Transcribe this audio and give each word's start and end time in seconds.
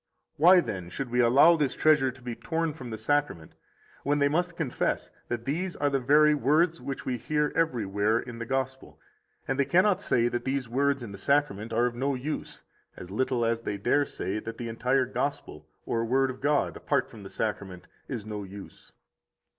Why, 0.37 0.61
then, 0.61 0.89
should 0.89 1.11
we 1.11 1.19
allow 1.19 1.55
this 1.55 1.75
treasure 1.75 2.09
to 2.09 2.21
be 2.23 2.33
torn 2.33 2.73
from 2.73 2.89
the 2.89 2.97
Sacrament 2.97 3.53
when 4.01 4.17
they 4.17 4.29
must 4.29 4.55
confess 4.57 5.11
that 5.27 5.45
these 5.45 5.75
are 5.75 5.91
the 5.91 5.99
very 5.99 6.33
words 6.33 6.81
which 6.81 7.05
we 7.05 7.17
hear 7.19 7.51
every 7.55 7.85
where 7.85 8.19
in 8.19 8.39
the 8.39 8.47
Gospel, 8.47 8.99
and 9.47 9.59
they 9.59 9.65
cannot 9.65 10.01
say 10.01 10.27
that 10.27 10.43
these 10.43 10.67
words 10.67 11.03
in 11.03 11.11
the 11.11 11.19
Sacrament 11.19 11.71
are 11.71 11.85
of 11.85 11.93
no 11.93 12.15
use, 12.15 12.63
as 12.97 13.11
little 13.11 13.45
as 13.45 13.61
they 13.61 13.77
dare 13.77 14.07
say 14.07 14.39
that 14.39 14.57
the 14.57 14.69
entire 14.69 15.05
Gospel 15.05 15.67
or 15.85 16.03
Word 16.03 16.31
of 16.31 16.41
God, 16.41 16.75
apart 16.75 17.07
from 17.07 17.21
the 17.21 17.29
Sacrament, 17.29 17.85
is 18.07 18.21
of 18.23 18.27
no 18.29 18.41
use? 18.41 18.93